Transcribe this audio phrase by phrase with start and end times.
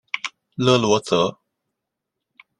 [0.55, 1.37] 勒罗泽。